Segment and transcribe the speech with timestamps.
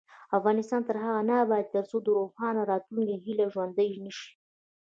[0.37, 4.29] افغانستان تر هغو نه ابادیږي، ترڅو د روښانه راتلونکي هیله ژوندۍ نشي.